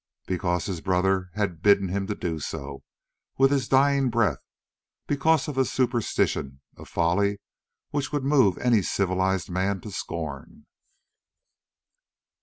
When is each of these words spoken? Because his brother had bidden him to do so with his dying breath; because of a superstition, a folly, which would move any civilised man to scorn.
Because 0.25 0.65
his 0.65 0.81
brother 0.81 1.29
had 1.35 1.61
bidden 1.61 1.89
him 1.89 2.07
to 2.07 2.15
do 2.15 2.39
so 2.39 2.81
with 3.37 3.51
his 3.51 3.67
dying 3.67 4.09
breath; 4.09 4.39
because 5.05 5.47
of 5.47 5.59
a 5.59 5.63
superstition, 5.63 6.59
a 6.75 6.85
folly, 6.85 7.37
which 7.91 8.11
would 8.11 8.23
move 8.23 8.57
any 8.57 8.81
civilised 8.81 9.51
man 9.51 9.79
to 9.81 9.91
scorn. 9.91 10.65